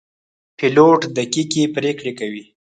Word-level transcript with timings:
پیلوټ 0.57 1.01
دقیقې 1.17 1.63
پرېکړې 1.75 2.11
کوي. 2.19 2.43